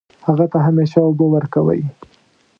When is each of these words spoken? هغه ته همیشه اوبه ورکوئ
هغه 0.25 0.45
ته 0.51 0.57
همیشه 0.67 0.97
اوبه 1.03 1.25
ورکوئ 1.29 1.81